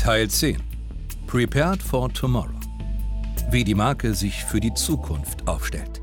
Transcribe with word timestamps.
Teil 0.00 0.30
10 0.30 0.56
Prepared 1.26 1.82
for 1.82 2.10
Tomorrow 2.10 2.58
Wie 3.50 3.64
die 3.64 3.74
Marke 3.74 4.14
sich 4.14 4.42
für 4.46 4.58
die 4.58 4.72
Zukunft 4.72 5.46
aufstellt. 5.46 6.00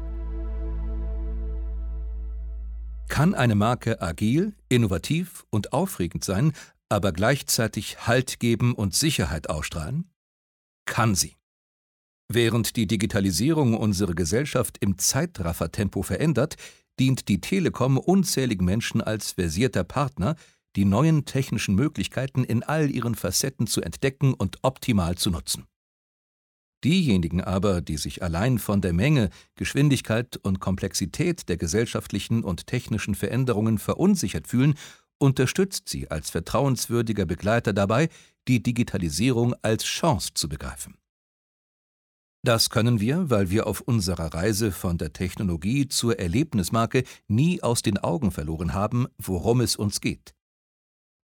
Kann 3.10 3.33
eine 3.33 3.56
Marke 3.56 3.99
agil, 3.99 4.53
innovativ 4.70 5.47
und 5.49 5.74
aufregend 5.74 6.24
sein, 6.24 6.53
aber 6.89 7.12
gleichzeitig 7.12 8.06
Halt 8.06 8.39
geben 8.39 8.75
und 8.75 8.94
Sicherheit 8.94 9.49
ausstrahlen? 9.49 10.11
Kann 10.85 11.16
sie. 11.16 11.35
Während 12.31 12.75
die 12.75 12.85
Digitalisierung 12.85 13.75
unsere 13.75 14.13
Gesellschaft 14.13 14.78
im 14.79 14.99
Zeitraffertempo 14.99 16.03
verändert, 16.03 16.55
dient 16.99 17.27
die 17.29 17.41
Telekom 17.41 17.98
unzähligen 17.98 18.63
Menschen 18.63 19.02
als 19.02 19.31
versierter 19.31 19.84
Partner, 19.84 20.35
die 20.77 20.86
neuen 20.86 21.26
technischen 21.26 21.73
Möglichkeiten 21.73 22.44
in 22.44 22.62
all 22.62 22.91
ihren 22.91 23.16
Facetten 23.16 23.66
zu 23.66 23.81
entdecken 23.81 24.36
und 24.36 24.59
optimal 24.62 25.17
zu 25.17 25.31
nutzen. 25.31 25.66
Diejenigen 26.84 27.41
aber, 27.41 27.81
die 27.81 27.98
sich 27.98 28.22
allein 28.22 28.59
von 28.59 28.81
der 28.81 28.94
Menge, 28.94 29.31
Geschwindigkeit 29.55 30.38
und 30.38 30.59
Komplexität 30.59 31.50
der 31.50 31.58
gesellschaftlichen 31.58 32.44
und 32.44 32.67
technischen 32.67 33.16
Veränderungen 33.16 33.80
verunsichert 33.80 34.48
fühlen, 34.48 34.76
unterstützt 35.17 35.90
sie 35.90 36.12
als 36.12 36.30
vertrauenswürdiger 36.30 37.25
Begleiter 37.25 37.73
dabei, 37.73 38.09
die 38.48 38.62
Digitalisierung 38.62 39.55
als 39.64 39.84
Chance 39.84 40.36
zu 40.36 40.48
begreifen. 40.48 40.95
Das 42.44 42.70
können 42.70 43.00
wir, 43.00 43.31
weil 43.31 43.50
wir 43.50 43.66
auf 43.66 43.81
unserer 43.81 44.31
Reise 44.31 44.72
von 44.72 45.00
der 45.00 45.12
Technologie 45.12 45.88
zur 45.88 46.20
Erlebnismarke 46.20 47.03
nie 47.28 47.64
aus 47.64 47.81
den 47.81 47.98
Augen 47.98 48.30
verloren 48.30 48.75
haben, 48.75 49.08
worum 49.17 49.62
es 49.62 49.75
uns 49.75 50.00
geht. 50.02 50.36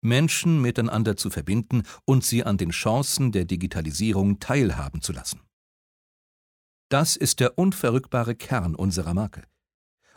Menschen 0.03 0.61
miteinander 0.61 1.17
zu 1.17 1.31
verbinden 1.31 1.85
und 2.05 2.25
sie 2.25 2.45
an 2.45 2.59
den 2.59 2.71
Chancen 2.71 3.33
der 3.33 3.45
Digitalisierung 3.45 4.41
teilhaben 4.41 5.01
zu 5.01 5.13
lassen. 5.13 5.41
Das 6.91 7.17
ist 7.17 7.41
der 7.41 7.57
unverrückbare 7.57 8.35
Kern 8.35 8.75
unserer 8.75 9.15
Marke. 9.15 9.45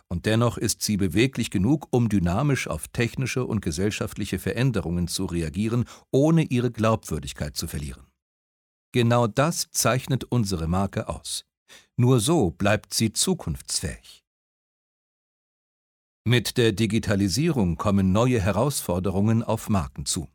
Und 0.08 0.26
dennoch 0.26 0.58
ist 0.58 0.82
sie 0.82 0.98
beweglich 0.98 1.50
genug, 1.50 1.88
um 1.92 2.10
dynamisch 2.10 2.68
auf 2.68 2.88
technische 2.90 3.46
und 3.46 3.62
gesellschaftliche 3.62 4.40
Veränderungen 4.40 5.08
zu 5.08 5.26
reagieren, 5.26 5.86
ohne 6.12 6.44
ihre 6.44 6.72
Glaubwürdigkeit 6.72 7.56
zu 7.56 7.68
verlieren. 7.68 8.06
Genau 8.92 9.28
das 9.28 9.70
zeichnet 9.72 10.26
unsere 10.26 10.68
Marke 10.68 11.08
aus. 11.08 11.46
Nur 11.98 12.20
so 12.20 12.52
bleibt 12.52 12.94
sie 12.94 13.14
zukunftsfähig. 13.14 14.25
Mit 16.28 16.58
der 16.58 16.72
Digitalisierung 16.72 17.78
kommen 17.78 18.12
neue 18.12 18.42
Herausforderungen 18.42 19.44
auf 19.44 19.70
Marken 19.70 20.08
zu. 20.08 20.28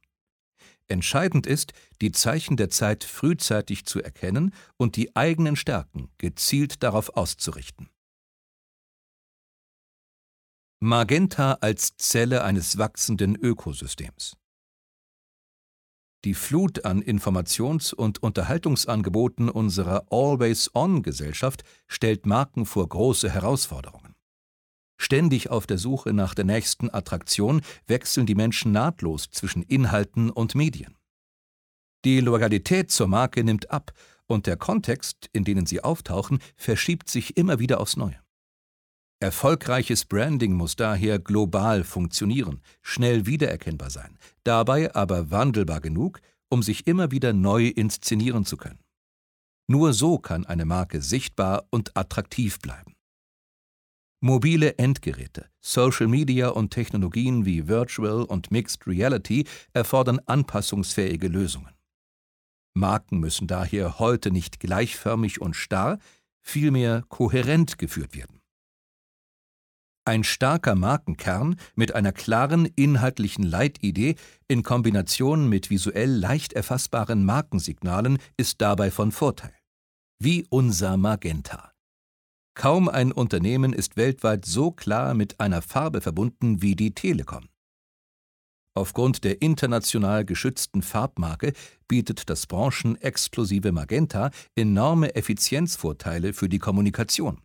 Entscheidend 0.86 1.48
ist, 1.48 1.72
die 2.00 2.12
Zeichen 2.12 2.56
der 2.56 2.70
Zeit 2.70 3.02
frühzeitig 3.02 3.86
zu 3.86 4.00
erkennen 4.00 4.54
und 4.76 4.94
die 4.94 5.16
eigenen 5.16 5.56
Stärken 5.56 6.08
gezielt 6.16 6.84
darauf 6.84 7.16
auszurichten. 7.16 7.90
Magenta 10.78 11.54
als 11.54 11.96
Zelle 11.96 12.44
eines 12.44 12.78
wachsenden 12.78 13.34
Ökosystems. 13.34 14.36
Die 16.24 16.34
Flut 16.34 16.84
an 16.84 17.02
Informations- 17.02 17.92
und 17.92 18.22
Unterhaltungsangeboten 18.22 19.48
unserer 19.48 20.06
Always-On-Gesellschaft 20.12 21.64
stellt 21.88 22.26
Marken 22.26 22.64
vor 22.64 22.88
große 22.88 23.28
Herausforderungen. 23.28 24.09
Ständig 25.02 25.48
auf 25.48 25.66
der 25.66 25.78
Suche 25.78 26.12
nach 26.12 26.34
der 26.34 26.44
nächsten 26.44 26.92
Attraktion 26.92 27.62
wechseln 27.86 28.26
die 28.26 28.34
Menschen 28.34 28.70
nahtlos 28.70 29.30
zwischen 29.30 29.62
Inhalten 29.62 30.28
und 30.28 30.54
Medien. 30.54 30.94
Die 32.04 32.20
Loyalität 32.20 32.90
zur 32.90 33.06
Marke 33.08 33.42
nimmt 33.42 33.70
ab 33.70 33.92
und 34.26 34.46
der 34.46 34.58
Kontext, 34.58 35.30
in 35.32 35.44
denen 35.44 35.64
sie 35.64 35.82
auftauchen, 35.82 36.38
verschiebt 36.54 37.08
sich 37.08 37.38
immer 37.38 37.58
wieder 37.58 37.80
aufs 37.80 37.96
Neue. 37.96 38.20
Erfolgreiches 39.20 40.04
Branding 40.04 40.52
muss 40.52 40.76
daher 40.76 41.18
global 41.18 41.82
funktionieren, 41.82 42.60
schnell 42.82 43.24
wiedererkennbar 43.24 43.88
sein, 43.88 44.18
dabei 44.44 44.94
aber 44.94 45.30
wandelbar 45.30 45.80
genug, 45.80 46.20
um 46.50 46.62
sich 46.62 46.86
immer 46.86 47.10
wieder 47.10 47.32
neu 47.32 47.68
inszenieren 47.68 48.44
zu 48.44 48.58
können. 48.58 48.80
Nur 49.66 49.94
so 49.94 50.18
kann 50.18 50.44
eine 50.44 50.66
Marke 50.66 51.00
sichtbar 51.00 51.64
und 51.70 51.96
attraktiv 51.96 52.58
bleiben. 52.58 52.96
Mobile 54.22 54.76
Endgeräte, 54.76 55.48
Social 55.60 56.06
Media 56.06 56.48
und 56.48 56.70
Technologien 56.70 57.46
wie 57.46 57.68
Virtual 57.68 58.22
und 58.24 58.50
Mixed 58.50 58.86
Reality 58.86 59.46
erfordern 59.72 60.20
anpassungsfähige 60.26 61.28
Lösungen. 61.28 61.74
Marken 62.74 63.18
müssen 63.18 63.46
daher 63.46 63.98
heute 63.98 64.30
nicht 64.30 64.60
gleichförmig 64.60 65.40
und 65.40 65.56
starr, 65.56 65.98
vielmehr 66.42 67.02
kohärent 67.08 67.78
geführt 67.78 68.14
werden. 68.14 68.40
Ein 70.04 70.22
starker 70.24 70.74
Markenkern 70.74 71.56
mit 71.74 71.94
einer 71.94 72.12
klaren 72.12 72.66
inhaltlichen 72.66 73.44
Leitidee 73.44 74.16
in 74.48 74.62
Kombination 74.62 75.48
mit 75.48 75.70
visuell 75.70 76.10
leicht 76.10 76.52
erfassbaren 76.52 77.24
Markensignalen 77.24 78.18
ist 78.36 78.60
dabei 78.60 78.90
von 78.90 79.12
Vorteil. 79.12 79.54
Wie 80.18 80.46
unser 80.50 80.98
Magenta. 80.98 81.69
Kaum 82.54 82.88
ein 82.88 83.12
Unternehmen 83.12 83.72
ist 83.72 83.96
weltweit 83.96 84.44
so 84.44 84.70
klar 84.70 85.14
mit 85.14 85.40
einer 85.40 85.62
Farbe 85.62 86.00
verbunden 86.00 86.62
wie 86.62 86.76
die 86.76 86.94
Telekom. 86.94 87.48
Aufgrund 88.74 89.24
der 89.24 89.42
international 89.42 90.24
geschützten 90.24 90.82
Farbmarke 90.82 91.52
bietet 91.88 92.30
das 92.30 92.46
branchenexklusive 92.46 93.72
Magenta 93.72 94.30
enorme 94.54 95.14
Effizienzvorteile 95.14 96.32
für 96.32 96.48
die 96.48 96.58
Kommunikation 96.58 97.42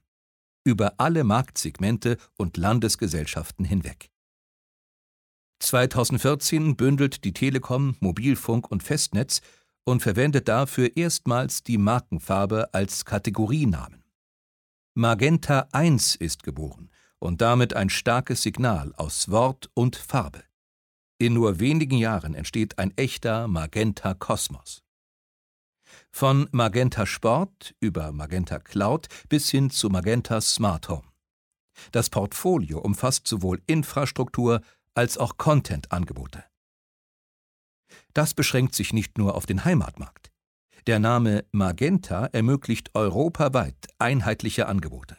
über 0.67 0.95
alle 0.97 1.23
Marktsegmente 1.23 2.17
und 2.37 2.57
Landesgesellschaften 2.57 3.65
hinweg. 3.65 4.09
2014 5.59 6.75
bündelt 6.75 7.23
die 7.23 7.33
Telekom 7.33 7.95
Mobilfunk 7.99 8.69
und 8.69 8.83
Festnetz 8.83 9.41
und 9.85 10.01
verwendet 10.01 10.47
dafür 10.47 10.97
erstmals 10.97 11.63
die 11.63 11.77
Markenfarbe 11.77 12.73
als 12.73 13.05
Kategorienamen. 13.05 14.04
Magenta 14.97 15.67
1 15.73 16.15
ist 16.15 16.43
geboren 16.43 16.89
und 17.19 17.41
damit 17.41 17.73
ein 17.75 17.89
starkes 17.89 18.43
Signal 18.43 18.93
aus 18.95 19.29
Wort 19.29 19.69
und 19.73 19.97
Farbe. 19.97 20.41
In 21.17 21.33
nur 21.33 21.59
wenigen 21.59 21.97
Jahren 21.97 22.33
entsteht 22.33 22.79
ein 22.79 22.95
echter 22.95 23.49
Magenta-Kosmos. 23.49 24.85
Von 26.11 26.47
Magenta 26.53 27.05
Sport 27.05 27.75
über 27.81 28.13
Magenta 28.13 28.57
Cloud 28.57 29.09
bis 29.27 29.49
hin 29.49 29.69
zu 29.69 29.89
Magenta 29.89 30.39
Smart 30.39 30.87
Home. 30.87 31.11
Das 31.91 32.09
Portfolio 32.09 32.79
umfasst 32.79 33.27
sowohl 33.27 33.61
Infrastruktur 33.67 34.61
als 34.93 35.17
auch 35.17 35.35
Content-Angebote. 35.35 36.45
Das 38.13 38.33
beschränkt 38.33 38.75
sich 38.75 38.93
nicht 38.93 39.17
nur 39.17 39.35
auf 39.35 39.45
den 39.45 39.65
Heimatmarkt. 39.65 40.31
Der 40.87 40.99
Name 40.99 41.45
Magenta 41.51 42.27
ermöglicht 42.27 42.93
europaweit 42.93 43.87
einheitliche 43.97 44.67
Angebote. 44.67 45.17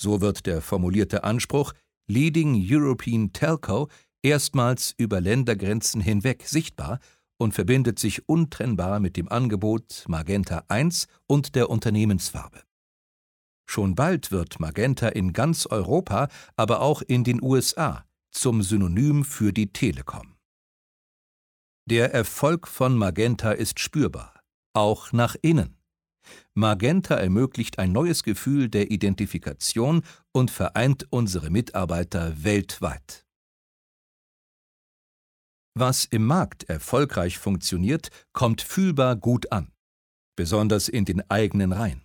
So 0.00 0.22
wird 0.22 0.46
der 0.46 0.62
formulierte 0.62 1.22
Anspruch 1.22 1.74
Leading 2.08 2.56
European 2.58 3.34
Telco 3.34 3.88
erstmals 4.22 4.94
über 4.96 5.20
Ländergrenzen 5.20 6.00
hinweg 6.00 6.44
sichtbar 6.46 6.98
und 7.36 7.52
verbindet 7.52 7.98
sich 7.98 8.26
untrennbar 8.26 9.00
mit 9.00 9.18
dem 9.18 9.28
Angebot 9.28 10.04
Magenta 10.08 10.64
1 10.68 11.08
und 11.26 11.54
der 11.56 11.68
Unternehmensfarbe. 11.68 12.62
Schon 13.66 13.94
bald 13.94 14.32
wird 14.32 14.60
Magenta 14.60 15.08
in 15.08 15.34
ganz 15.34 15.66
Europa, 15.66 16.28
aber 16.56 16.80
auch 16.80 17.02
in 17.02 17.22
den 17.22 17.42
USA 17.42 18.06
zum 18.30 18.62
Synonym 18.62 19.26
für 19.26 19.52
die 19.52 19.74
Telekom. 19.74 20.36
Der 21.84 22.14
Erfolg 22.14 22.66
von 22.66 22.96
Magenta 22.96 23.52
ist 23.52 23.78
spürbar, 23.78 24.39
auch 24.72 25.12
nach 25.12 25.36
innen. 25.42 25.76
Magenta 26.54 27.14
ermöglicht 27.16 27.78
ein 27.78 27.92
neues 27.92 28.22
Gefühl 28.22 28.68
der 28.68 28.90
Identifikation 28.90 30.02
und 30.32 30.50
vereint 30.50 31.06
unsere 31.10 31.50
Mitarbeiter 31.50 32.44
weltweit. 32.44 33.26
Was 35.74 36.04
im 36.04 36.26
Markt 36.26 36.64
erfolgreich 36.64 37.38
funktioniert, 37.38 38.10
kommt 38.32 38.60
fühlbar 38.60 39.16
gut 39.16 39.50
an, 39.52 39.72
besonders 40.36 40.88
in 40.88 41.04
den 41.04 41.28
eigenen 41.30 41.72
Reihen. 41.72 42.02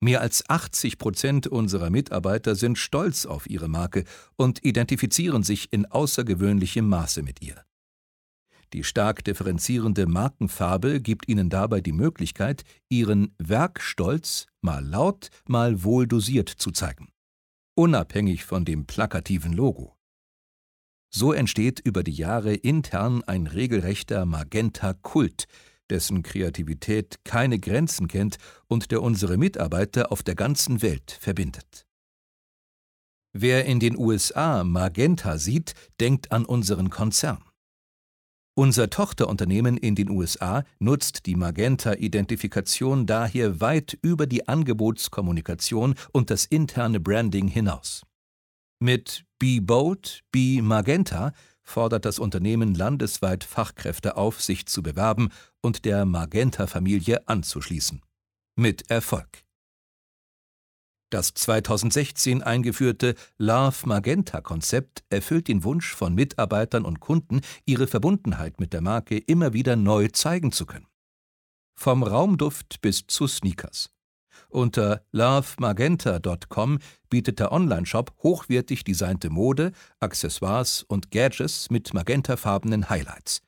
Mehr 0.00 0.20
als 0.20 0.48
80 0.48 0.98
Prozent 0.98 1.46
unserer 1.46 1.90
Mitarbeiter 1.90 2.54
sind 2.54 2.78
stolz 2.78 3.26
auf 3.26 3.48
ihre 3.48 3.68
Marke 3.68 4.04
und 4.36 4.64
identifizieren 4.64 5.42
sich 5.42 5.72
in 5.72 5.86
außergewöhnlichem 5.86 6.88
Maße 6.88 7.22
mit 7.22 7.42
ihr. 7.42 7.64
Die 8.74 8.82
stark 8.82 9.22
differenzierende 9.22 10.08
Markenfarbe 10.08 11.00
gibt 11.00 11.28
ihnen 11.28 11.48
dabei 11.48 11.80
die 11.80 11.92
Möglichkeit, 11.92 12.64
ihren 12.88 13.32
Werkstolz 13.38 14.46
mal 14.62 14.84
laut, 14.84 15.28
mal 15.46 15.84
wohl 15.84 16.08
dosiert 16.08 16.48
zu 16.48 16.72
zeigen, 16.72 17.06
unabhängig 17.76 18.44
von 18.44 18.64
dem 18.64 18.84
plakativen 18.84 19.52
Logo. 19.52 19.96
So 21.08 21.32
entsteht 21.32 21.78
über 21.78 22.02
die 22.02 22.14
Jahre 22.14 22.52
intern 22.52 23.22
ein 23.22 23.46
regelrechter 23.46 24.26
Magenta-Kult, 24.26 25.44
dessen 25.88 26.24
Kreativität 26.24 27.20
keine 27.24 27.60
Grenzen 27.60 28.08
kennt 28.08 28.38
und 28.66 28.90
der 28.90 29.02
unsere 29.02 29.36
Mitarbeiter 29.36 30.10
auf 30.10 30.24
der 30.24 30.34
ganzen 30.34 30.82
Welt 30.82 31.16
verbindet. 31.20 31.86
Wer 33.32 33.66
in 33.66 33.78
den 33.78 33.96
USA 33.96 34.64
Magenta 34.64 35.38
sieht, 35.38 35.74
denkt 36.00 36.32
an 36.32 36.44
unseren 36.44 36.90
Konzern. 36.90 37.44
Unser 38.56 38.88
Tochterunternehmen 38.88 39.76
in 39.76 39.96
den 39.96 40.10
USA 40.10 40.62
nutzt 40.78 41.26
die 41.26 41.34
Magenta-Identifikation 41.34 43.04
daher 43.04 43.60
weit 43.60 43.98
über 44.00 44.28
die 44.28 44.46
Angebotskommunikation 44.46 45.96
und 46.12 46.30
das 46.30 46.44
interne 46.44 47.00
Branding 47.00 47.48
hinaus. 47.48 48.02
Mit 48.78 49.24
Be 49.40 49.60
Bold, 49.60 50.20
Be 50.30 50.60
Magenta 50.62 51.32
fordert 51.64 52.04
das 52.04 52.20
Unternehmen 52.20 52.76
landesweit 52.76 53.42
Fachkräfte 53.42 54.16
auf, 54.16 54.40
sich 54.40 54.66
zu 54.66 54.84
bewerben 54.84 55.30
und 55.60 55.84
der 55.84 56.04
Magenta-Familie 56.04 57.26
anzuschließen. 57.26 58.02
Mit 58.54 58.88
Erfolg. 58.88 59.43
Das 61.14 61.32
2016 61.32 62.42
eingeführte 62.42 63.14
Love 63.38 63.86
Magenta 63.86 64.40
Konzept 64.40 65.04
erfüllt 65.10 65.46
den 65.46 65.62
Wunsch 65.62 65.94
von 65.94 66.12
Mitarbeitern 66.12 66.84
und 66.84 66.98
Kunden, 66.98 67.40
ihre 67.66 67.86
Verbundenheit 67.86 68.58
mit 68.58 68.72
der 68.72 68.80
Marke 68.80 69.18
immer 69.18 69.52
wieder 69.52 69.76
neu 69.76 70.08
zeigen 70.08 70.50
zu 70.50 70.66
können. 70.66 70.88
Vom 71.76 72.02
Raumduft 72.02 72.80
bis 72.80 73.06
zu 73.06 73.28
Sneakers. 73.28 73.90
Unter 74.48 75.04
lovemagenta.com 75.12 76.80
bietet 77.10 77.38
der 77.38 77.52
Onlineshop 77.52 78.12
hochwertig 78.24 78.82
designte 78.82 79.30
Mode, 79.30 79.70
Accessoires 80.00 80.82
und 80.82 81.12
Gadgets 81.12 81.70
mit 81.70 81.94
magentafarbenen 81.94 82.90
Highlights. 82.90 83.40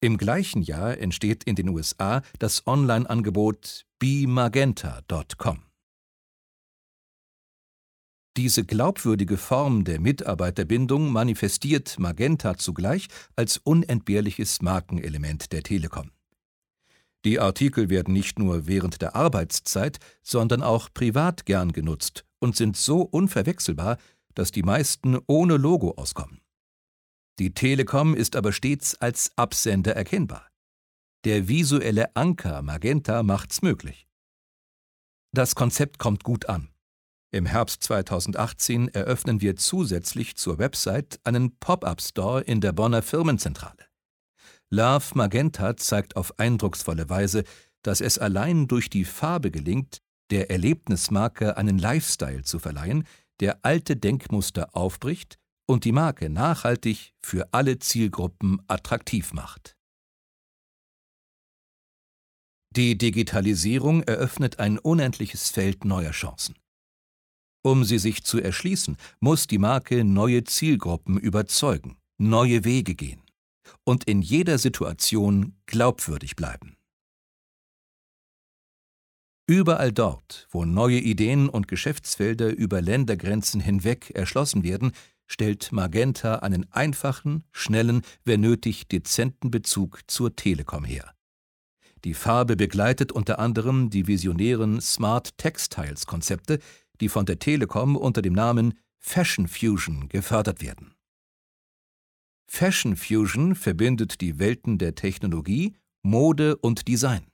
Im 0.00 0.18
gleichen 0.18 0.62
Jahr 0.62 0.98
entsteht 0.98 1.44
in 1.44 1.54
den 1.54 1.68
USA 1.68 2.22
das 2.40 2.66
Online-Angebot 2.66 3.86
bemagenta.com. 4.00 5.65
Diese 8.36 8.64
glaubwürdige 8.66 9.38
Form 9.38 9.84
der 9.84 9.98
Mitarbeiterbindung 9.98 11.10
manifestiert 11.10 11.98
Magenta 11.98 12.58
zugleich 12.58 13.08
als 13.34 13.56
unentbehrliches 13.56 14.60
Markenelement 14.60 15.52
der 15.52 15.62
Telekom. 15.62 16.10
Die 17.24 17.40
Artikel 17.40 17.88
werden 17.88 18.12
nicht 18.12 18.38
nur 18.38 18.66
während 18.66 19.00
der 19.00 19.16
Arbeitszeit, 19.16 19.98
sondern 20.22 20.62
auch 20.62 20.90
privat 20.92 21.46
gern 21.46 21.72
genutzt 21.72 22.26
und 22.38 22.56
sind 22.56 22.76
so 22.76 23.00
unverwechselbar, 23.00 23.96
dass 24.34 24.52
die 24.52 24.62
meisten 24.62 25.18
ohne 25.26 25.56
Logo 25.56 25.92
auskommen. 25.96 26.42
Die 27.38 27.54
Telekom 27.54 28.14
ist 28.14 28.36
aber 28.36 28.52
stets 28.52 28.96
als 28.96 29.32
Absender 29.36 29.96
erkennbar. 29.96 30.46
Der 31.24 31.48
visuelle 31.48 32.14
Anker 32.14 32.60
Magenta 32.60 33.22
macht's 33.22 33.62
möglich. 33.62 34.06
Das 35.32 35.54
Konzept 35.54 35.98
kommt 35.98 36.22
gut 36.22 36.50
an. 36.50 36.68
Im 37.36 37.44
Herbst 37.44 37.82
2018 37.82 38.88
eröffnen 38.88 39.42
wir 39.42 39.56
zusätzlich 39.56 40.36
zur 40.36 40.58
Website 40.58 41.20
einen 41.22 41.54
Pop-up-Store 41.58 42.40
in 42.40 42.62
der 42.62 42.72
Bonner 42.72 43.02
Firmenzentrale. 43.02 43.84
Love 44.70 45.04
Magenta 45.12 45.76
zeigt 45.76 46.16
auf 46.16 46.38
eindrucksvolle 46.38 47.10
Weise, 47.10 47.44
dass 47.82 48.00
es 48.00 48.18
allein 48.18 48.68
durch 48.68 48.88
die 48.88 49.04
Farbe 49.04 49.50
gelingt, 49.50 49.98
der 50.30 50.50
Erlebnismarke 50.50 51.58
einen 51.58 51.78
Lifestyle 51.78 52.42
zu 52.42 52.58
verleihen, 52.58 53.04
der 53.40 53.58
alte 53.66 53.96
Denkmuster 53.96 54.74
aufbricht 54.74 55.36
und 55.66 55.84
die 55.84 55.92
Marke 55.92 56.30
nachhaltig 56.30 57.12
für 57.20 57.52
alle 57.52 57.78
Zielgruppen 57.78 58.62
attraktiv 58.66 59.34
macht. 59.34 59.76
Die 62.74 62.96
Digitalisierung 62.96 64.04
eröffnet 64.04 64.58
ein 64.58 64.78
unendliches 64.78 65.50
Feld 65.50 65.84
neuer 65.84 66.12
Chancen. 66.12 66.54
Um 67.66 67.82
sie 67.82 67.98
sich 67.98 68.22
zu 68.22 68.40
erschließen, 68.40 68.96
muss 69.18 69.48
die 69.48 69.58
Marke 69.58 70.04
neue 70.04 70.44
Zielgruppen 70.44 71.18
überzeugen, 71.18 71.96
neue 72.16 72.64
Wege 72.64 72.94
gehen 72.94 73.20
und 73.82 74.04
in 74.04 74.22
jeder 74.22 74.58
Situation 74.58 75.56
glaubwürdig 75.66 76.36
bleiben. 76.36 76.76
Überall 79.48 79.90
dort, 79.90 80.46
wo 80.52 80.64
neue 80.64 81.00
Ideen 81.00 81.48
und 81.48 81.66
Geschäftsfelder 81.66 82.54
über 82.54 82.80
Ländergrenzen 82.80 83.60
hinweg 83.60 84.12
erschlossen 84.14 84.62
werden, 84.62 84.92
stellt 85.26 85.72
Magenta 85.72 86.36
einen 86.36 86.72
einfachen, 86.72 87.42
schnellen, 87.50 88.02
wenn 88.24 88.42
nötig 88.42 88.86
dezenten 88.86 89.50
Bezug 89.50 90.02
zur 90.06 90.36
Telekom 90.36 90.84
her. 90.84 91.16
Die 92.04 92.14
Farbe 92.14 92.54
begleitet 92.54 93.10
unter 93.10 93.40
anderem 93.40 93.90
die 93.90 94.06
visionären 94.06 94.80
Smart 94.80 95.36
Textiles 95.38 96.06
Konzepte, 96.06 96.60
die 97.00 97.08
von 97.08 97.26
der 97.26 97.38
Telekom 97.38 97.96
unter 97.96 98.22
dem 98.22 98.32
Namen 98.32 98.74
Fashion 98.98 99.48
Fusion 99.48 100.08
gefördert 100.08 100.62
werden. 100.62 100.94
Fashion 102.48 102.96
Fusion 102.96 103.54
verbindet 103.54 104.20
die 104.20 104.38
Welten 104.38 104.78
der 104.78 104.94
Technologie, 104.94 105.76
Mode 106.02 106.56
und 106.56 106.88
Design. 106.88 107.26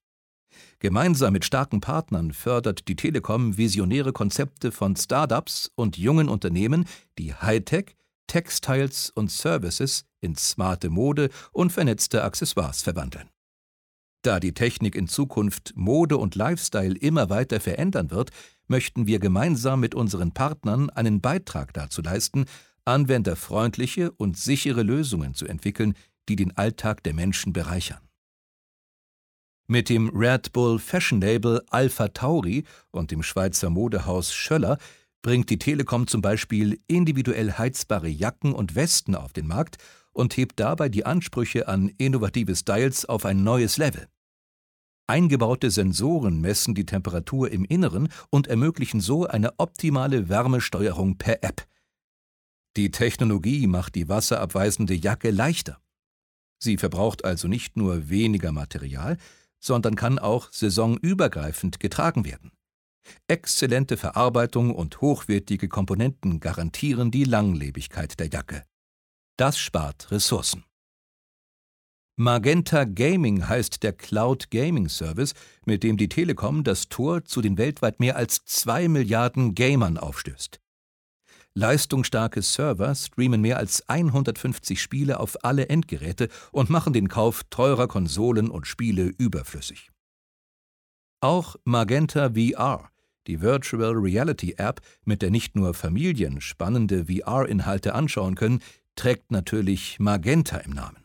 Gemeinsam 0.78 1.32
mit 1.32 1.44
starken 1.44 1.80
Partnern 1.80 2.32
fördert 2.32 2.88
die 2.88 2.96
Telekom 2.96 3.56
visionäre 3.56 4.12
Konzepte 4.12 4.72
von 4.72 4.96
Startups 4.96 5.70
und 5.74 5.96
jungen 5.96 6.28
Unternehmen, 6.28 6.86
die 7.18 7.34
Hightech, 7.34 7.96
Textiles 8.26 9.10
und 9.10 9.30
Services 9.30 10.04
in 10.20 10.36
smarte 10.36 10.90
Mode 10.90 11.30
und 11.52 11.72
vernetzte 11.72 12.24
Accessoires 12.24 12.82
verwandeln. 12.82 13.28
Da 14.22 14.38
die 14.38 14.54
Technik 14.54 14.94
in 14.94 15.08
Zukunft 15.08 15.72
Mode 15.74 16.16
und 16.16 16.36
Lifestyle 16.36 16.96
immer 16.96 17.28
weiter 17.28 17.58
verändern 17.58 18.10
wird, 18.10 18.30
möchten 18.72 19.06
wir 19.06 19.18
gemeinsam 19.18 19.80
mit 19.80 19.94
unseren 19.94 20.32
Partnern 20.32 20.88
einen 20.88 21.20
Beitrag 21.20 21.74
dazu 21.74 22.00
leisten, 22.00 22.46
anwenderfreundliche 22.86 24.10
und 24.12 24.38
sichere 24.38 24.82
Lösungen 24.82 25.34
zu 25.34 25.46
entwickeln, 25.46 25.94
die 26.28 26.36
den 26.36 26.56
Alltag 26.56 27.02
der 27.02 27.12
Menschen 27.12 27.52
bereichern. 27.52 28.00
Mit 29.68 29.90
dem 29.90 30.08
Red 30.08 30.54
Bull 30.54 30.78
Fashion 30.78 31.20
Label 31.20 31.62
Alpha 31.68 32.08
Tauri 32.08 32.64
und 32.90 33.10
dem 33.10 33.22
Schweizer 33.22 33.68
Modehaus 33.68 34.32
Schöller 34.32 34.78
bringt 35.20 35.50
die 35.50 35.58
Telekom 35.58 36.06
zum 36.06 36.22
Beispiel 36.22 36.80
individuell 36.86 37.52
heizbare 37.52 38.08
Jacken 38.08 38.54
und 38.54 38.74
Westen 38.74 39.14
auf 39.14 39.34
den 39.34 39.46
Markt 39.46 39.76
und 40.12 40.38
hebt 40.38 40.58
dabei 40.58 40.88
die 40.88 41.04
Ansprüche 41.04 41.68
an 41.68 41.90
innovative 41.98 42.56
Styles 42.56 43.04
auf 43.04 43.26
ein 43.26 43.44
neues 43.44 43.76
Level. 43.76 44.08
Eingebaute 45.12 45.70
Sensoren 45.70 46.40
messen 46.40 46.74
die 46.74 46.86
Temperatur 46.86 47.50
im 47.50 47.66
Inneren 47.66 48.08
und 48.30 48.46
ermöglichen 48.46 49.02
so 49.02 49.26
eine 49.26 49.58
optimale 49.58 50.30
Wärmesteuerung 50.30 51.18
per 51.18 51.44
App. 51.44 51.66
Die 52.78 52.90
Technologie 52.90 53.66
macht 53.66 53.94
die 53.94 54.08
wasserabweisende 54.08 54.94
Jacke 54.94 55.30
leichter. 55.30 55.76
Sie 56.58 56.78
verbraucht 56.78 57.26
also 57.26 57.46
nicht 57.46 57.76
nur 57.76 58.08
weniger 58.08 58.52
Material, 58.52 59.18
sondern 59.60 59.96
kann 59.96 60.18
auch 60.18 60.50
saisonübergreifend 60.50 61.78
getragen 61.78 62.24
werden. 62.24 62.50
Exzellente 63.28 63.98
Verarbeitung 63.98 64.74
und 64.74 65.02
hochwertige 65.02 65.68
Komponenten 65.68 66.40
garantieren 66.40 67.10
die 67.10 67.24
Langlebigkeit 67.24 68.18
der 68.18 68.30
Jacke. 68.30 68.64
Das 69.36 69.58
spart 69.58 70.10
Ressourcen. 70.10 70.64
Magenta 72.16 72.84
Gaming 72.84 73.48
heißt 73.48 73.82
der 73.82 73.94
Cloud 73.94 74.50
Gaming 74.50 74.90
Service, 74.90 75.32
mit 75.64 75.82
dem 75.82 75.96
die 75.96 76.10
Telekom 76.10 76.62
das 76.62 76.90
Tor 76.90 77.24
zu 77.24 77.40
den 77.40 77.56
weltweit 77.56 78.00
mehr 78.00 78.16
als 78.16 78.44
zwei 78.44 78.86
Milliarden 78.86 79.54
Gamern 79.54 79.96
aufstößt. 79.96 80.60
Leistungsstarke 81.54 82.42
Server 82.42 82.94
streamen 82.94 83.40
mehr 83.40 83.56
als 83.56 83.88
150 83.88 84.80
Spiele 84.80 85.20
auf 85.20 85.42
alle 85.42 85.70
Endgeräte 85.70 86.28
und 86.50 86.68
machen 86.68 86.92
den 86.92 87.08
Kauf 87.08 87.44
teurer 87.48 87.88
Konsolen 87.88 88.50
und 88.50 88.66
Spiele 88.66 89.12
überflüssig. 89.16 89.90
Auch 91.20 91.56
Magenta 91.64 92.30
VR, 92.34 92.90
die 93.26 93.40
Virtual 93.40 93.92
Reality 93.94 94.56
App, 94.58 94.82
mit 95.04 95.22
der 95.22 95.30
nicht 95.30 95.56
nur 95.56 95.72
Familien 95.72 96.42
spannende 96.42 97.06
VR-Inhalte 97.06 97.94
anschauen 97.94 98.34
können, 98.34 98.60
trägt 98.96 99.30
natürlich 99.30 99.98
Magenta 99.98 100.58
im 100.58 100.72
Namen. 100.72 101.01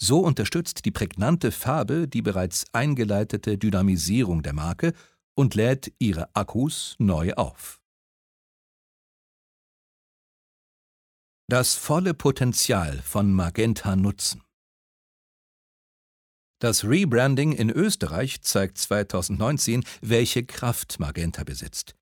So 0.00 0.20
unterstützt 0.20 0.84
die 0.84 0.92
prägnante 0.92 1.50
Farbe 1.50 2.06
die 2.06 2.22
bereits 2.22 2.66
eingeleitete 2.72 3.58
Dynamisierung 3.58 4.42
der 4.42 4.52
Marke 4.52 4.94
und 5.34 5.54
lädt 5.54 5.92
ihre 5.98 6.34
Akkus 6.34 6.94
neu 6.98 7.34
auf. 7.34 7.80
Das 11.48 11.74
volle 11.74 12.14
Potenzial 12.14 13.00
von 13.02 13.32
Magenta 13.32 13.96
nutzen. 13.96 14.42
Das 16.60 16.84
Rebranding 16.84 17.52
in 17.52 17.70
Österreich 17.70 18.42
zeigt 18.42 18.78
2019, 18.78 19.84
welche 20.02 20.44
Kraft 20.44 20.98
Magenta 21.00 21.44
besitzt. 21.44 21.94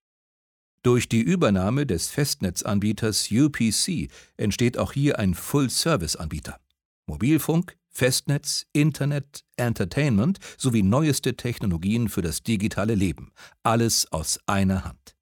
Durch 0.82 1.08
die 1.08 1.20
Übernahme 1.20 1.86
des 1.86 2.08
Festnetzanbieters 2.08 3.30
UPC 3.30 4.10
entsteht 4.36 4.78
auch 4.78 4.92
hier 4.92 5.18
ein 5.18 5.34
Full-Service-Anbieter. 5.34 6.58
Mobilfunk, 7.06 7.76
Festnetz, 7.96 8.66
Internet, 8.74 9.42
Entertainment 9.56 10.38
sowie 10.58 10.82
neueste 10.82 11.34
Technologien 11.34 12.10
für 12.10 12.20
das 12.20 12.42
digitale 12.42 12.94
Leben. 12.94 13.32
Alles 13.62 14.12
aus 14.12 14.38
einer 14.44 14.84
Hand. 14.84 15.16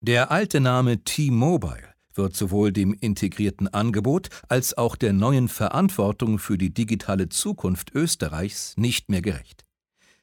Der 0.00 0.32
alte 0.32 0.60
Name 0.60 1.04
T-Mobile 1.04 1.94
wird 2.12 2.34
sowohl 2.34 2.72
dem 2.72 2.92
integrierten 2.92 3.68
Angebot 3.68 4.30
als 4.48 4.76
auch 4.76 4.96
der 4.96 5.12
neuen 5.12 5.46
Verantwortung 5.46 6.40
für 6.40 6.58
die 6.58 6.74
digitale 6.74 7.28
Zukunft 7.28 7.92
Österreichs 7.94 8.76
nicht 8.76 9.08
mehr 9.08 9.22
gerecht. 9.22 9.64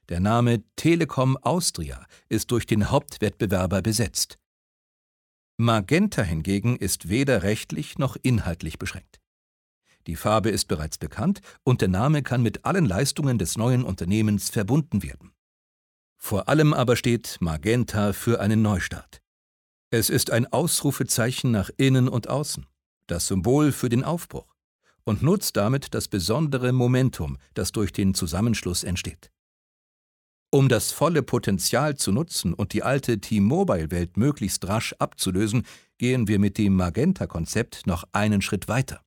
Der 0.09 0.19
Name 0.19 0.63
Telekom 0.75 1.37
Austria 1.37 2.05
ist 2.27 2.51
durch 2.51 2.65
den 2.65 2.91
Hauptwettbewerber 2.91 3.81
besetzt. 3.81 4.37
Magenta 5.55 6.23
hingegen 6.23 6.75
ist 6.75 7.07
weder 7.07 7.43
rechtlich 7.43 7.97
noch 7.97 8.17
inhaltlich 8.21 8.77
beschränkt. 8.77 9.20
Die 10.07 10.15
Farbe 10.15 10.49
ist 10.49 10.67
bereits 10.67 10.97
bekannt 10.97 11.41
und 11.63 11.81
der 11.81 11.87
Name 11.87 12.23
kann 12.23 12.41
mit 12.41 12.65
allen 12.65 12.85
Leistungen 12.85 13.37
des 13.37 13.57
neuen 13.57 13.83
Unternehmens 13.83 14.49
verbunden 14.49 15.03
werden. 15.03 15.31
Vor 16.17 16.49
allem 16.49 16.73
aber 16.73 16.95
steht 16.95 17.37
Magenta 17.39 18.13
für 18.13 18.39
einen 18.39 18.61
Neustart. 18.61 19.21
Es 19.89 20.09
ist 20.09 20.31
ein 20.31 20.51
Ausrufezeichen 20.51 21.51
nach 21.51 21.69
innen 21.77 22.07
und 22.07 22.29
außen, 22.29 22.65
das 23.07 23.27
Symbol 23.27 23.71
für 23.71 23.89
den 23.89 24.03
Aufbruch 24.03 24.55
und 25.03 25.21
nutzt 25.21 25.57
damit 25.57 25.93
das 25.93 26.07
besondere 26.07 26.71
Momentum, 26.71 27.37
das 27.53 27.71
durch 27.71 27.91
den 27.91 28.13
Zusammenschluss 28.13 28.83
entsteht. 28.83 29.31
Um 30.53 30.67
das 30.67 30.91
volle 30.91 31.23
Potenzial 31.23 31.95
zu 31.95 32.11
nutzen 32.11 32.53
und 32.53 32.73
die 32.73 32.83
alte 32.83 33.19
T-Mobile-Welt 33.19 34.17
möglichst 34.17 34.67
rasch 34.67 34.93
abzulösen, 34.99 35.65
gehen 35.97 36.27
wir 36.27 36.39
mit 36.39 36.57
dem 36.57 36.75
Magenta-Konzept 36.75 37.87
noch 37.87 38.03
einen 38.11 38.41
Schritt 38.41 38.67
weiter. 38.67 39.01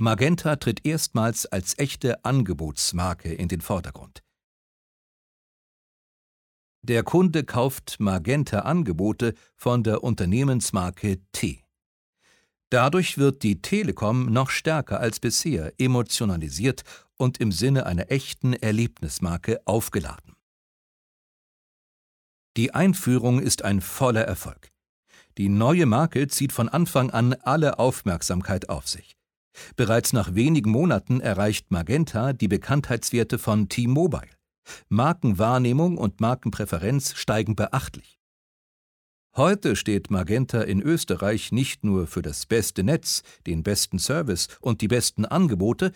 Magenta 0.00 0.54
tritt 0.54 0.86
erstmals 0.86 1.44
als 1.46 1.76
echte 1.76 2.24
Angebotsmarke 2.24 3.34
in 3.34 3.48
den 3.48 3.60
Vordergrund. 3.60 4.22
Der 6.82 7.02
Kunde 7.02 7.42
kauft 7.42 7.98
Magenta-Angebote 7.98 9.34
von 9.56 9.82
der 9.82 10.04
Unternehmensmarke 10.04 11.18
T. 11.32 11.64
Dadurch 12.70 13.18
wird 13.18 13.42
die 13.42 13.60
Telekom 13.60 14.32
noch 14.32 14.50
stärker 14.50 15.00
als 15.00 15.18
bisher 15.18 15.72
emotionalisiert 15.78 16.84
und 17.16 17.38
im 17.38 17.50
Sinne 17.50 17.84
einer 17.84 18.12
echten 18.12 18.52
Erlebnismarke 18.52 19.60
aufgeladen. 19.64 20.36
Die 22.56 22.72
Einführung 22.72 23.40
ist 23.40 23.64
ein 23.64 23.80
voller 23.80 24.22
Erfolg. 24.22 24.70
Die 25.38 25.48
neue 25.48 25.86
Marke 25.86 26.28
zieht 26.28 26.52
von 26.52 26.68
Anfang 26.68 27.10
an 27.10 27.32
alle 27.32 27.80
Aufmerksamkeit 27.80 28.68
auf 28.68 28.86
sich. 28.86 29.17
Bereits 29.76 30.12
nach 30.12 30.34
wenigen 30.34 30.70
Monaten 30.70 31.20
erreicht 31.20 31.70
Magenta 31.70 32.32
die 32.32 32.48
Bekanntheitswerte 32.48 33.38
von 33.38 33.68
T-Mobile. 33.68 34.30
Markenwahrnehmung 34.88 35.96
und 35.98 36.20
Markenpräferenz 36.20 37.14
steigen 37.14 37.56
beachtlich. 37.56 38.18
Heute 39.36 39.76
steht 39.76 40.10
Magenta 40.10 40.62
in 40.62 40.82
Österreich 40.82 41.52
nicht 41.52 41.84
nur 41.84 42.06
für 42.06 42.22
das 42.22 42.46
beste 42.46 42.82
Netz, 42.82 43.22
den 43.46 43.62
besten 43.62 43.98
Service 43.98 44.48
und 44.60 44.80
die 44.80 44.88
besten 44.88 45.24
Angebote, 45.24 45.92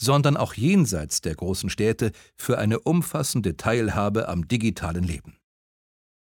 sondern 0.00 0.36
auch 0.36 0.54
jenseits 0.54 1.20
der 1.20 1.34
großen 1.34 1.70
Städte 1.70 2.12
für 2.36 2.58
eine 2.58 2.80
umfassende 2.80 3.56
Teilhabe 3.56 4.28
am 4.28 4.48
digitalen 4.48 5.04
Leben. 5.04 5.36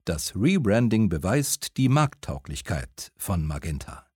Das 0.05 0.35
Rebranding 0.35 1.09
beweist 1.09 1.77
die 1.77 1.87
Markttauglichkeit 1.87 3.11
von 3.17 3.45
Magenta. 3.45 4.10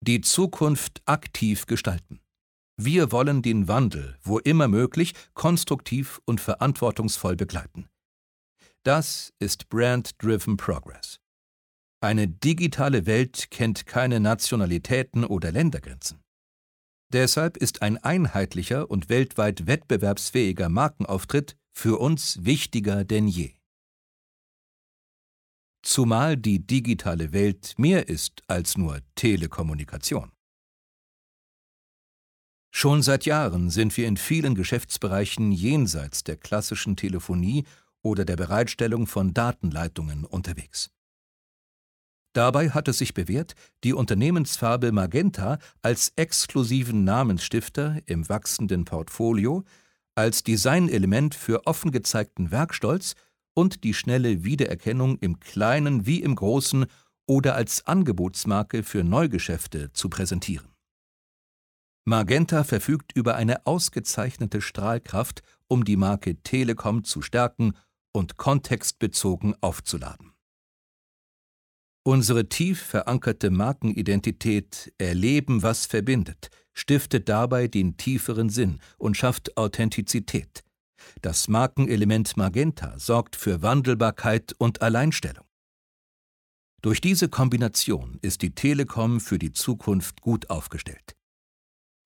Die 0.00 0.20
Zukunft 0.20 1.02
aktiv 1.06 1.66
gestalten. 1.66 2.20
Wir 2.76 3.10
wollen 3.10 3.42
den 3.42 3.66
Wandel, 3.66 4.16
wo 4.22 4.38
immer 4.38 4.68
möglich, 4.68 5.14
konstruktiv 5.34 6.20
und 6.24 6.40
verantwortungsvoll 6.40 7.34
begleiten. 7.34 7.88
Das 8.84 9.32
ist 9.40 9.68
Brand-Driven 9.68 10.56
Progress. 10.56 11.18
Eine 12.00 12.28
digitale 12.28 13.06
Welt 13.06 13.50
kennt 13.50 13.86
keine 13.86 14.20
Nationalitäten 14.20 15.24
oder 15.24 15.50
Ländergrenzen. 15.50 16.22
Deshalb 17.12 17.56
ist 17.56 17.82
ein 17.82 17.98
einheitlicher 17.98 18.88
und 18.88 19.08
weltweit 19.08 19.66
wettbewerbsfähiger 19.66 20.68
Markenauftritt 20.68 21.56
für 21.72 21.98
uns 21.98 22.44
wichtiger 22.44 23.04
denn 23.04 23.26
je. 23.26 23.57
Zumal 25.82 26.36
die 26.36 26.66
digitale 26.66 27.32
Welt 27.32 27.74
mehr 27.78 28.08
ist 28.08 28.42
als 28.46 28.76
nur 28.76 29.00
Telekommunikation. 29.14 30.32
Schon 32.70 33.02
seit 33.02 33.24
Jahren 33.24 33.70
sind 33.70 33.96
wir 33.96 34.06
in 34.06 34.16
vielen 34.16 34.54
Geschäftsbereichen 34.54 35.52
jenseits 35.52 36.22
der 36.24 36.36
klassischen 36.36 36.96
Telefonie 36.96 37.64
oder 38.02 38.24
der 38.24 38.36
Bereitstellung 38.36 39.06
von 39.06 39.34
Datenleitungen 39.34 40.24
unterwegs. 40.24 40.90
Dabei 42.34 42.70
hat 42.70 42.86
es 42.88 42.98
sich 42.98 43.14
bewährt, 43.14 43.54
die 43.82 43.94
Unternehmensfarbe 43.94 44.92
Magenta 44.92 45.58
als 45.82 46.12
exklusiven 46.14 47.02
Namensstifter 47.02 47.98
im 48.06 48.28
wachsenden 48.28 48.84
Portfolio, 48.84 49.64
als 50.14 50.44
Designelement 50.44 51.34
für 51.34 51.66
offen 51.66 51.90
gezeigten 51.90 52.50
Werkstolz 52.50 53.14
und 53.58 53.82
die 53.82 53.92
schnelle 53.92 54.44
Wiedererkennung 54.44 55.18
im 55.18 55.40
Kleinen 55.40 56.06
wie 56.06 56.22
im 56.22 56.36
Großen 56.36 56.86
oder 57.26 57.56
als 57.56 57.84
Angebotsmarke 57.88 58.84
für 58.84 59.02
Neugeschäfte 59.02 59.92
zu 59.92 60.08
präsentieren. 60.08 60.68
Magenta 62.04 62.62
verfügt 62.62 63.10
über 63.16 63.34
eine 63.34 63.66
ausgezeichnete 63.66 64.60
Strahlkraft, 64.60 65.42
um 65.66 65.84
die 65.84 65.96
Marke 65.96 66.36
Telekom 66.44 67.02
zu 67.02 67.20
stärken 67.20 67.72
und 68.12 68.36
kontextbezogen 68.36 69.56
aufzuladen. 69.60 70.34
Unsere 72.04 72.48
tief 72.48 72.80
verankerte 72.80 73.50
Markenidentität 73.50 74.94
Erleben, 74.98 75.64
was 75.64 75.86
verbindet, 75.86 76.50
stiftet 76.74 77.28
dabei 77.28 77.66
den 77.66 77.96
tieferen 77.96 78.50
Sinn 78.50 78.78
und 78.98 79.16
schafft 79.16 79.56
Authentizität. 79.56 80.62
Das 81.22 81.48
Markenelement 81.48 82.36
Magenta 82.36 82.98
sorgt 82.98 83.36
für 83.36 83.62
Wandelbarkeit 83.62 84.54
und 84.58 84.82
Alleinstellung. 84.82 85.46
Durch 86.80 87.00
diese 87.00 87.28
Kombination 87.28 88.18
ist 88.22 88.42
die 88.42 88.54
Telekom 88.54 89.20
für 89.20 89.38
die 89.38 89.52
Zukunft 89.52 90.20
gut 90.20 90.48
aufgestellt. 90.48 91.16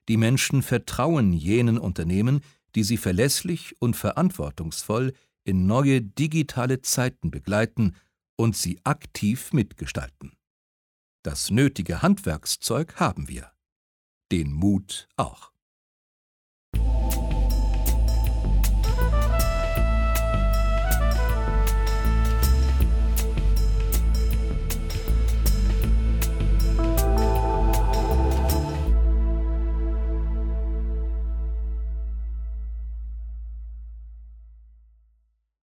Die 0.09 0.17
Menschen 0.17 0.63
vertrauen 0.63 1.33
jenen 1.33 1.79
Unternehmen, 1.79 2.41
die 2.75 2.83
sie 2.83 2.97
verlässlich 2.97 3.77
und 3.81 3.97
verantwortungsvoll 3.97 5.13
in 5.45 5.67
neue 5.67 6.01
digitale 6.01 6.81
Zeiten 6.81 7.31
begleiten 7.31 7.97
und 8.37 8.57
sie 8.57 8.81
aktiv 8.85 9.53
mitgestalten. 9.53 10.33
Das 11.23 11.51
nötige 11.51 12.03
Handwerkszeug 12.03 12.97
haben 12.97 13.29
wir. 13.29 13.53
Den 14.33 14.53
Mut 14.53 15.09
auch. 15.17 15.52